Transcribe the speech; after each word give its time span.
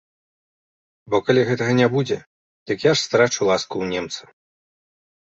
Бо 1.13 1.17
калі 1.25 1.41
гэтага 1.49 1.75
не 1.79 1.87
будзе, 1.95 2.17
дык 2.71 2.85
я 2.85 2.93
ж 2.97 3.03
страчу 3.07 3.41
ласку 3.49 3.71
ў 3.71 3.85
немца. 3.93 4.21